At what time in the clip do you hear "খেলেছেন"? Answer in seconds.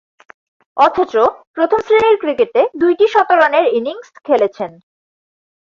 4.25-4.71